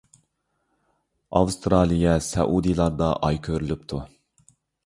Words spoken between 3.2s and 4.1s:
ئاي كۆرۈلۈپتۇ.